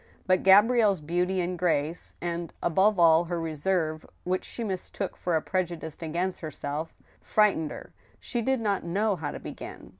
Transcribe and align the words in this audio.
But 0.25 0.41
Gabrielle's 0.41 0.99
beauty 0.99 1.41
and 1.41 1.59
grace, 1.59 2.15
and, 2.21 2.51
above 2.63 2.97
all, 2.97 3.25
her 3.25 3.39
reserve, 3.39 4.03
which 4.23 4.43
she 4.43 4.63
mistook 4.63 5.15
for 5.15 5.35
a 5.35 5.43
prejudice 5.43 5.99
against 6.01 6.41
herself, 6.41 6.91
frightened 7.21 7.69
her. 7.69 7.93
She 8.19 8.41
did 8.41 8.61
not 8.61 8.83
know 8.83 9.15
how 9.15 9.29
to 9.29 9.39
begin. 9.39 9.89